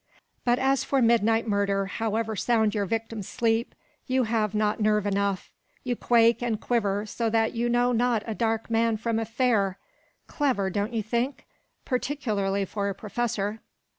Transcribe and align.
But 0.43 0.57
as 0.57 0.83
for 0.83 0.99
midnight 0.99 1.47
murder, 1.47 1.85
however 1.85 2.35
sound 2.35 2.73
your 2.73 2.87
victims 2.87 3.27
sleep, 3.27 3.75
you 4.07 4.23
have 4.23 4.55
not 4.55 4.79
nerve 4.79 5.05
enough. 5.05 5.51
You 5.83 5.95
quake 5.95 6.41
and 6.41 6.59
quiver 6.59 7.05
so 7.05 7.29
that 7.29 7.53
you 7.53 7.69
know 7.69 7.91
not 7.91 8.23
a 8.25 8.33
dark 8.33 8.67
man 8.71 8.97
from 8.97 9.19
a 9.19 9.25
fair. 9.25 9.77
Clever, 10.25 10.71
don't 10.71 10.93
you 10.95 11.03
think? 11.03 11.45
Particularly 11.85 12.65
for 12.65 12.89
a 12.89 12.95
Professor." 12.95 13.59